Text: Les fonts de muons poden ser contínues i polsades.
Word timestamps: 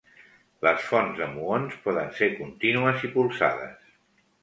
Les 0.67 0.81
fonts 0.91 1.19
de 1.19 1.27
muons 1.35 1.77
poden 1.85 2.11
ser 2.23 2.33
contínues 2.41 3.09
i 3.11 3.15
polsades. 3.19 3.97